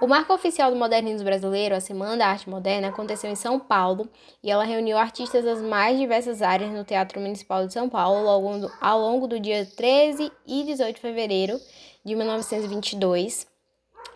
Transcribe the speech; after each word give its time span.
O 0.00 0.08
marco 0.08 0.34
oficial 0.34 0.72
do 0.72 0.76
modernismo 0.76 1.24
brasileiro, 1.24 1.74
a 1.74 1.80
Semana 1.80 2.16
da 2.16 2.26
Arte 2.26 2.50
Moderna, 2.50 2.88
aconteceu 2.88 3.30
em 3.30 3.36
São 3.36 3.60
Paulo 3.60 4.08
e 4.42 4.50
ela 4.50 4.64
reuniu 4.64 4.98
artistas 4.98 5.44
das 5.44 5.62
mais 5.62 5.96
diversas 5.96 6.42
áreas 6.42 6.72
no 6.72 6.84
Teatro 6.84 7.20
Municipal 7.20 7.64
de 7.64 7.72
São 7.72 7.88
Paulo 7.88 8.28
ao 8.80 9.00
longo 9.00 9.28
do, 9.28 9.38
dia 9.38 9.64
13 9.64 10.32
e 10.44 10.64
18 10.64 10.96
de 10.96 11.00
fevereiro 11.00 11.60
de 12.04 12.16
1922. 12.16 13.46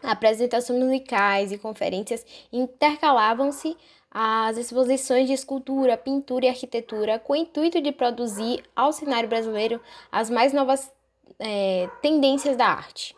Apresentações 0.03 0.83
musicais 0.83 1.52
e 1.52 1.59
conferências 1.59 2.26
intercalavam-se 2.52 3.76
às 4.10 4.56
exposições 4.56 5.29
de 5.29 5.32
escultura, 5.32 5.96
pintura 5.96 6.46
e 6.46 6.48
arquitetura 6.48 7.20
com 7.20 7.34
o 7.34 7.36
intuito 7.36 7.80
de 7.80 7.92
produzir 7.92 8.64
ao 8.74 8.92
cenário 8.92 9.29
brasileiro 9.29 9.80
as 10.10 10.29
mais 10.29 10.52
novas 10.52 10.90
é, 11.38 11.88
tendências 12.02 12.56
da 12.56 12.66
arte. 12.66 13.14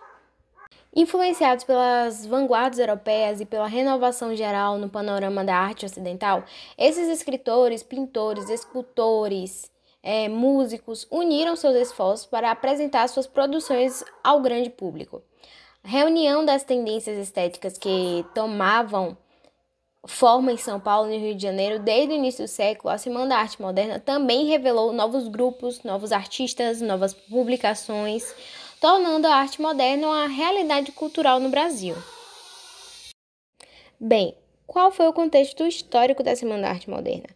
Influenciados 0.95 1.65
pelas 1.65 2.27
vanguardas 2.27 2.81
europeias 2.81 3.41
e 3.41 3.47
pela 3.47 3.69
renovação 3.69 4.35
geral 4.35 4.77
no 4.77 4.89
panorama 4.89 5.45
da 5.45 5.55
arte 5.55 5.87
ocidental, 5.87 6.45
esses 6.77 7.09
escritores, 7.09 7.83
pintores, 7.83 8.51
escultores, 8.51 9.71
é, 10.03 10.29
músicos 10.29 11.07
uniram 11.11 11.55
seus 11.55 11.77
esforços 11.77 12.27
para 12.27 12.51
apresentar 12.51 13.09
suas 13.09 13.27
produções 13.27 14.03
ao 14.25 14.41
grande 14.41 14.69
público. 14.69 15.23
A 15.85 15.89
reunião 15.89 16.45
das 16.45 16.65
tendências 16.65 17.17
estéticas 17.17 17.79
que 17.79 18.25
tomavam 18.35 19.17
forma 20.07 20.51
em 20.51 20.57
São 20.57 20.81
Paulo 20.81 21.11
e 21.13 21.19
Rio 21.19 21.35
de 21.35 21.43
Janeiro 21.43 21.79
desde 21.79 22.13
o 22.13 22.17
início 22.17 22.45
do 22.45 22.49
século, 22.49 22.93
a 22.93 22.99
Semana 22.99 23.29
da 23.29 23.37
Arte 23.39 23.61
Moderna 23.61 24.01
também 24.01 24.47
revelou 24.47 24.93
novos 24.93 25.29
grupos, 25.29 25.83
novos 25.83 26.11
artistas, 26.11 26.81
novas 26.81 27.15
publicações, 27.15 28.35
tornando 28.81 29.29
a 29.29 29.35
arte 29.35 29.61
moderna 29.61 30.07
uma 30.07 30.27
realidade 30.27 30.91
cultural 30.93 31.39
no 31.39 31.51
Brasil. 31.51 31.95
Bem, 34.01 34.35
qual 34.67 34.91
foi 34.91 35.07
o 35.07 35.13
contexto 35.13 35.67
histórico 35.67 36.23
da 36.23 36.35
Semana 36.35 36.63
da 36.63 36.69
Arte 36.71 36.89
Moderna? 36.89 37.29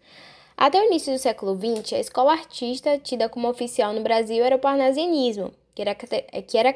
Até 0.56 0.80
o 0.80 0.84
início 0.84 1.12
do 1.12 1.18
século 1.18 1.54
XX, 1.54 1.92
a 1.92 2.00
escola 2.00 2.32
artista 2.32 2.98
tida 2.98 3.28
como 3.28 3.46
oficial 3.46 3.92
no 3.92 4.00
Brasil 4.00 4.42
era 4.42 4.56
o 4.56 4.58
parnasianismo, 4.58 5.52
que 5.74 5.82
era, 5.82 5.94
que 5.94 6.56
era 6.56 6.72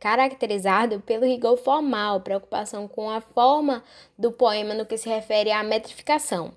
caracterizado 0.00 1.00
pelo 1.00 1.26
rigor 1.26 1.58
formal, 1.58 2.20
preocupação 2.20 2.88
com 2.88 3.10
a 3.10 3.20
forma 3.20 3.84
do 4.18 4.32
poema 4.32 4.72
no 4.72 4.86
que 4.86 4.96
se 4.96 5.10
refere 5.10 5.50
à 5.50 5.62
metrificação, 5.62 6.54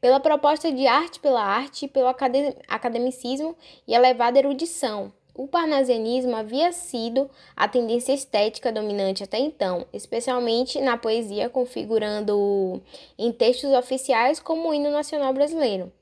pela 0.00 0.20
proposta 0.20 0.70
de 0.70 0.86
arte 0.86 1.18
pela 1.18 1.42
arte, 1.42 1.88
pelo 1.88 2.06
academicismo 2.68 3.56
e 3.88 3.94
elevada 3.94 4.38
erudição, 4.38 5.12
o 5.34 5.46
parnasianismo 5.48 6.36
havia 6.36 6.72
sido 6.72 7.30
a 7.56 7.66
tendência 7.66 8.12
estética 8.12 8.70
dominante 8.70 9.24
até 9.24 9.38
então, 9.38 9.86
especialmente 9.92 10.80
na 10.80 10.96
poesia, 10.96 11.48
configurando 11.48 12.82
em 13.18 13.32
textos 13.32 13.72
oficiais 13.72 14.38
como 14.38 14.68
o 14.68 14.74
hino 14.74 14.90
nacional 14.90 15.32
brasileiro. 15.32 15.92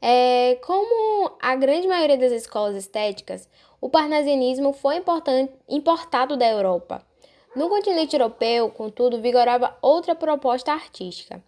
É, 0.00 0.58
como 0.64 1.32
a 1.40 1.56
grande 1.56 1.88
maioria 1.88 2.18
das 2.18 2.32
escolas 2.32 2.76
estéticas, 2.76 3.48
o 3.80 3.88
parnasianismo 3.88 4.72
foi 4.72 5.02
importado 5.68 6.36
da 6.36 6.46
Europa. 6.46 7.04
No 7.56 7.68
continente 7.68 8.14
europeu, 8.14 8.68
contudo, 8.70 9.20
vigorava 9.20 9.76
outra 9.80 10.14
proposta 10.14 10.72
artística. 10.72 11.42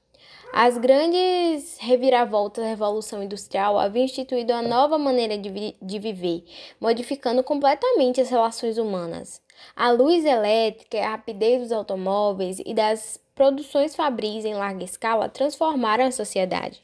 As 0.53 0.79
grandes 0.79 1.77
reviravoltas 1.79 2.65
da 2.65 2.71
Revolução 2.71 3.23
Industrial 3.23 3.79
haviam 3.79 4.05
instituído 4.05 4.53
uma 4.53 4.63
nova 4.63 4.97
maneira 4.97 5.37
de, 5.37 5.51
vi 5.51 5.77
de 5.83 5.99
viver, 5.99 6.45
modificando 6.81 7.43
completamente 7.43 8.21
as 8.21 8.31
relações 8.31 8.79
humanas. 8.79 9.43
A 9.75 9.91
luz 9.91 10.25
elétrica, 10.25 10.99
a 10.99 11.11
rapidez 11.11 11.61
dos 11.61 11.73
automóveis 11.73 12.61
e 12.65 12.73
das 12.73 13.21
produções 13.35 13.95
fabris 13.95 14.45
em 14.45 14.55
larga 14.55 14.85
escala 14.85 15.29
transformaram 15.29 16.07
a 16.07 16.11
sociedade. 16.11 16.83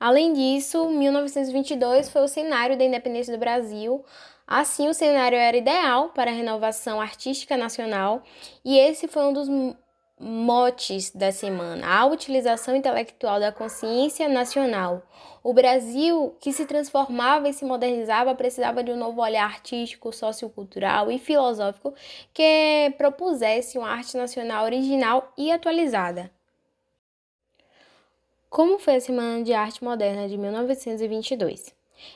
Além 0.00 0.32
disso, 0.32 0.90
1922 0.90 2.08
foi 2.08 2.22
o 2.22 2.28
cenário 2.28 2.76
da 2.76 2.84
independência 2.84 3.32
do 3.32 3.38
Brasil. 3.38 4.04
Assim, 4.44 4.88
o 4.88 4.94
cenário 4.94 5.38
era 5.38 5.56
ideal 5.56 6.08
para 6.08 6.32
a 6.32 6.34
renovação 6.34 7.00
artística 7.00 7.56
nacional, 7.56 8.20
e 8.64 8.76
esse 8.76 9.06
foi 9.06 9.22
um 9.22 9.32
dos 9.32 9.48
motes 10.22 11.10
da 11.10 11.32
semana: 11.32 11.86
a 11.86 12.06
utilização 12.06 12.76
intelectual 12.76 13.40
da 13.40 13.50
consciência 13.50 14.28
nacional. 14.28 15.02
O 15.42 15.52
Brasil, 15.52 16.36
que 16.40 16.52
se 16.52 16.64
transformava 16.64 17.48
e 17.48 17.52
se 17.52 17.64
modernizava, 17.64 18.34
precisava 18.34 18.84
de 18.84 18.92
um 18.92 18.96
novo 18.96 19.20
olhar 19.20 19.44
artístico, 19.44 20.12
sociocultural 20.12 21.10
e 21.10 21.18
filosófico 21.18 21.92
que 22.32 22.94
propusesse 22.96 23.76
uma 23.76 23.88
arte 23.88 24.16
nacional 24.16 24.64
original 24.64 25.32
e 25.36 25.50
atualizada. 25.50 26.30
Como 28.48 28.78
foi 28.78 28.96
a 28.96 29.00
Semana 29.00 29.42
de 29.42 29.52
Arte 29.52 29.82
Moderna 29.82 30.28
de 30.28 30.38
1922? 30.38 31.74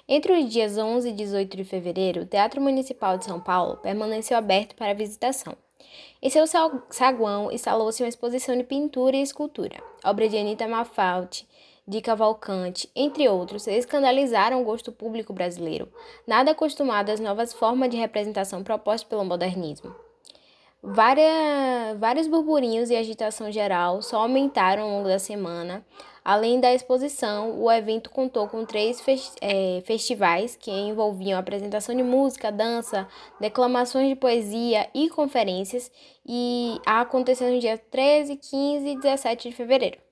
Entre 0.09 0.33
os 0.33 0.49
dias 0.50 0.77
11 0.77 1.09
e 1.09 1.12
18 1.12 1.56
de 1.56 1.65
fevereiro, 1.65 2.22
o 2.22 2.27
Teatro 2.27 2.61
Municipal 2.61 3.16
de 3.19 3.25
São 3.25 3.41
Paulo 3.41 3.78
permaneceu 3.78 4.37
aberto 4.37 4.75
para 4.77 4.93
visitação. 4.95 5.56
Em 6.23 6.31
seu 6.31 6.45
saguão 6.91 7.53
instalou-se 7.53 8.03
uma 8.03 8.09
exposição 8.09 8.57
de 8.57 8.65
pintura 8.65 9.17
e 9.17 9.23
escultura, 9.23 9.83
obra 10.05 10.29
de 10.29 10.37
Anita 10.37 10.67
Malfatti, 10.67 11.47
de 11.87 12.01
Cavalcante, 12.01 12.91
entre 12.97 13.29
outros, 13.29 13.67
escandalizaram 13.67 14.61
o 14.61 14.65
gosto 14.65 14.91
público 14.91 15.33
brasileiro, 15.33 15.89
nada 16.27 16.51
acostumado 16.51 17.11
às 17.11 17.21
novas 17.21 17.53
formas 17.53 17.91
de 17.91 17.97
representação 17.97 18.65
propostas 18.65 19.09
pelo 19.09 19.25
modernismo. 19.25 19.95
Várias, 20.83 21.99
vários 21.99 22.27
burburinhos 22.29 22.91
e 22.91 22.97
agitação 22.97 23.51
geral 23.51 24.01
só 24.03 24.19
aumentaram 24.19 24.85
ao 24.85 24.91
longo 24.91 25.09
da 25.09 25.19
semana. 25.19 25.85
Além 26.25 26.61
da 26.61 26.75
exposição, 26.75 27.63
o 27.63 27.71
evento 27.71 28.11
contou 28.11 28.49
com 28.49 28.65
três 28.65 29.03
é, 29.41 29.83
festivais 29.85 30.57
que 30.57 30.71
envolviam 30.71 31.39
apresentação 31.39 31.95
de 31.95 32.03
música, 32.03 32.51
dança, 32.51 33.07
declamações 33.41 34.09
de 34.09 34.17
poesia 34.17 34.89
e 34.93 35.09
conferências, 35.09 35.91
e 36.27 36.81
aconteceu 36.85 37.51
no 37.51 37.61
dia 37.61 37.79
13, 37.79 38.37
15 38.37 38.89
e 38.89 38.97
17 38.97 39.49
de 39.49 39.55
fevereiro. 39.55 40.06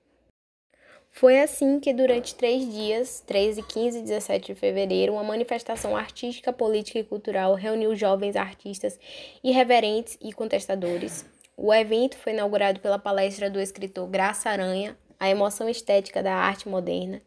Foi 1.17 1.39
assim 1.39 1.79
que, 1.79 1.93
durante 1.93 2.35
três 2.35 2.69
dias, 2.69 3.23
13, 3.25 3.63
15 3.63 3.99
e 3.99 4.01
17 4.01 4.53
de 4.53 4.59
fevereiro, 4.59 5.13
uma 5.13 5.23
manifestação 5.23 5.95
artística, 5.95 6.51
política 6.51 6.99
e 6.99 7.05
cultural 7.05 7.53
reuniu 7.53 7.95
jovens 7.95 8.35
artistas 8.35 8.99
irreverentes 9.41 10.17
e 10.21 10.33
contestadores. 10.33 11.25
O 11.55 11.73
evento 11.73 12.17
foi 12.17 12.33
inaugurado 12.33 12.81
pela 12.81 12.99
palestra 12.99 13.49
do 13.49 13.61
escritor 13.61 14.09
Graça 14.09 14.49
Aranha, 14.49 14.97
A 15.17 15.29
Emoção 15.29 15.69
Estética 15.69 16.21
da 16.21 16.33
Arte 16.33 16.67
Moderna, 16.67 17.21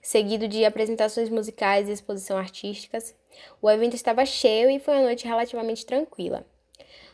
seguido 0.00 0.48
de 0.48 0.64
apresentações 0.64 1.28
musicais 1.28 1.86
e 1.86 1.92
exposição 1.92 2.38
artísticas. 2.38 3.14
O 3.60 3.70
evento 3.70 3.94
estava 3.94 4.24
cheio 4.24 4.70
e 4.70 4.78
foi 4.78 4.94
uma 4.94 5.02
noite 5.02 5.26
relativamente 5.26 5.84
tranquila. 5.84 6.46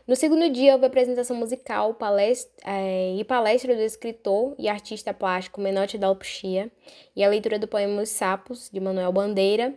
No 0.06 0.16
segundo 0.16 0.50
dia, 0.50 0.72
houve 0.72 0.86
apresentação 0.86 1.36
musical 1.36 1.94
palestra, 1.94 2.52
é, 2.64 3.14
e 3.14 3.24
palestra 3.24 3.76
do 3.76 3.82
escritor 3.82 4.54
e 4.58 4.68
artista 4.68 5.14
plástico 5.14 5.60
Menotti 5.60 5.96
Dalpuchia 5.96 6.70
e 7.14 7.22
a 7.22 7.28
leitura 7.28 7.58
do 7.58 7.68
poema 7.68 8.02
Os 8.02 8.08
Sapos, 8.08 8.68
de 8.72 8.80
Manuel 8.80 9.12
Bandeira. 9.12 9.72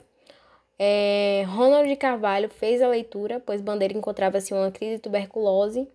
É, 0.79 1.43
Ronald 1.47 1.87
de 1.87 1.95
Carvalho 1.95 2.49
fez 2.49 2.81
a 2.81 2.87
leitura, 2.87 3.39
pois 3.39 3.61
Bandeira 3.61 3.95
encontrava-se 3.95 4.53
em 4.53 4.57
uma 4.57 4.71
crise 4.71 4.95
de 4.95 5.01
tuberculose. 5.01 5.87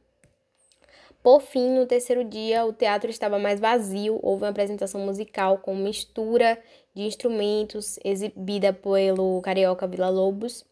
Por 1.22 1.40
fim, 1.40 1.70
no 1.70 1.84
terceiro 1.84 2.22
dia, 2.24 2.64
o 2.64 2.72
teatro 2.72 3.10
estava 3.10 3.38
mais 3.38 3.58
vazio, 3.58 4.20
houve 4.22 4.44
uma 4.44 4.50
apresentação 4.50 5.00
musical 5.00 5.58
com 5.58 5.74
mistura 5.74 6.58
de 6.94 7.02
instrumentos 7.02 7.98
exibida 8.04 8.72
pelo 8.72 9.40
Carioca 9.42 9.86
Vila 9.86 10.08
Lobos. 10.08 10.64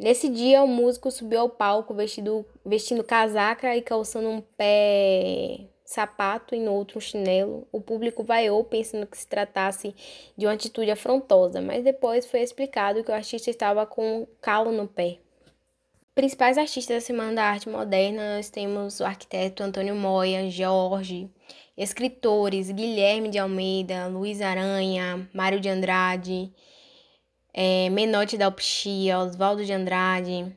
Nesse 0.00 0.30
dia, 0.30 0.62
o 0.62 0.66
músico 0.66 1.10
subiu 1.10 1.40
ao 1.40 1.50
palco 1.50 1.92
vestido, 1.92 2.46
vestindo 2.64 3.04
casaca 3.04 3.76
e 3.76 3.82
calçando 3.82 4.30
um 4.30 4.40
pé 4.40 5.66
sapato 5.84 6.54
e 6.54 6.58
no 6.58 6.72
outro 6.72 6.96
um 6.96 7.00
chinelo. 7.02 7.68
O 7.70 7.82
público 7.82 8.24
vaiou 8.24 8.64
pensando 8.64 9.06
que 9.06 9.18
se 9.18 9.26
tratasse 9.26 9.94
de 10.38 10.46
uma 10.46 10.54
atitude 10.54 10.90
afrontosa, 10.90 11.60
mas 11.60 11.84
depois 11.84 12.24
foi 12.24 12.40
explicado 12.40 13.04
que 13.04 13.10
o 13.10 13.14
artista 13.14 13.50
estava 13.50 13.84
com 13.84 14.22
um 14.22 14.26
calo 14.40 14.72
no 14.72 14.88
pé. 14.88 15.18
Principais 16.14 16.56
artistas 16.56 16.96
da 16.96 17.00
Semana 17.02 17.34
da 17.34 17.44
Arte 17.44 17.68
Moderna, 17.68 18.36
nós 18.36 18.48
temos 18.48 19.00
o 19.00 19.04
arquiteto 19.04 19.62
Antônio 19.62 19.94
Moya, 19.94 20.48
Jorge, 20.48 21.28
escritores 21.76 22.70
Guilherme 22.70 23.28
de 23.28 23.38
Almeida, 23.38 24.06
Luiz 24.06 24.40
Aranha, 24.40 25.28
Mário 25.34 25.60
de 25.60 25.68
Andrade, 25.68 26.50
é, 27.52 27.88
Menotti 27.90 28.36
da 28.36 28.46
Alpixia, 28.46 29.18
Oswaldo 29.18 29.64
de 29.64 29.72
Andrade, 29.72 30.54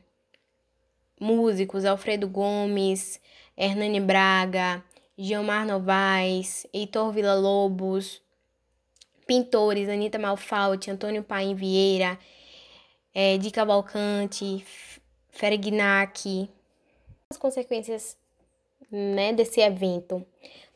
músicos 1.20 1.84
Alfredo 1.84 2.28
Gomes, 2.28 3.20
Hernani 3.56 4.00
Braga, 4.00 4.82
Gilmar 5.16 5.66
Novaes, 5.66 6.66
Heitor 6.72 7.12
Villa-Lobos, 7.12 8.20
pintores 9.26 9.88
Anita 9.88 10.18
Malfatti, 10.18 10.90
Antônio 10.90 11.22
Paim 11.22 11.54
Vieira, 11.54 12.18
é, 13.14 13.38
Di 13.38 13.50
Cavalcante, 13.50 14.64
Fergnac. 15.30 16.50
As 17.30 17.36
consequências 17.36 18.16
né, 18.90 19.32
desse 19.32 19.60
evento 19.60 20.24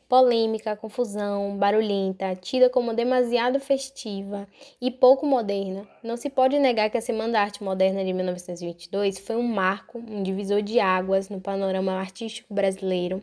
polêmica, 0.09 0.75
confusão, 0.75 1.55
barulhenta, 1.55 2.35
tida 2.35 2.67
como 2.67 2.95
demasiado 2.95 3.59
festiva 3.59 4.47
e 4.81 4.89
pouco 4.89 5.23
moderna. 5.23 5.87
Não 6.03 6.17
se 6.17 6.31
pode 6.31 6.57
negar 6.57 6.89
que 6.89 6.97
a 6.97 7.01
Semana 7.01 7.33
da 7.33 7.41
Arte 7.41 7.63
Moderna 7.63 8.03
de 8.03 8.11
1922 8.11 9.19
foi 9.19 9.35
um 9.35 9.47
marco, 9.47 9.99
um 9.99 10.23
divisor 10.23 10.63
de 10.63 10.79
águas 10.79 11.29
no 11.29 11.39
panorama 11.39 11.93
artístico 11.93 12.51
brasileiro. 12.51 13.21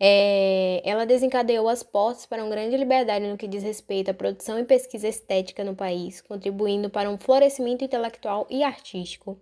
É, 0.00 0.80
ela 0.84 1.04
desencadeou 1.04 1.68
as 1.68 1.82
portas 1.82 2.24
para 2.24 2.42
uma 2.42 2.50
grande 2.50 2.76
liberdade 2.76 3.26
no 3.26 3.36
que 3.36 3.48
diz 3.48 3.62
respeito 3.62 4.10
à 4.10 4.14
produção 4.14 4.58
e 4.58 4.64
pesquisa 4.64 5.08
estética 5.08 5.62
no 5.62 5.76
país, 5.76 6.22
contribuindo 6.22 6.88
para 6.88 7.10
um 7.10 7.18
florescimento 7.18 7.84
intelectual 7.84 8.46
e 8.48 8.62
artístico. 8.62 9.38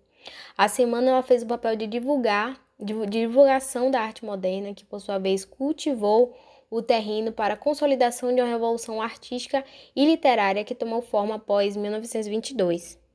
A 0.58 0.66
semana 0.66 1.10
ela 1.10 1.22
fez 1.22 1.44
o 1.44 1.46
papel 1.46 1.76
de 1.76 1.86
divulgar, 1.86 2.60
divulgação 3.08 3.88
da 3.88 4.00
arte 4.00 4.24
moderna, 4.24 4.74
que 4.74 4.84
por 4.84 5.00
sua 5.00 5.18
vez 5.18 5.44
cultivou 5.44 6.34
o 6.70 6.82
terreno 6.82 7.32
para 7.32 7.54
a 7.54 7.56
consolidação 7.56 8.34
de 8.34 8.40
uma 8.40 8.48
revolução 8.48 9.00
artística 9.00 9.64
e 9.94 10.04
literária 10.04 10.64
que 10.64 10.74
tomou 10.74 11.02
forma 11.02 11.36
após 11.36 11.76
1922. 11.76 13.05